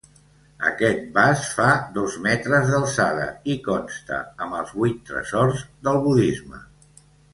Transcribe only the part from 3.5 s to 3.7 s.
i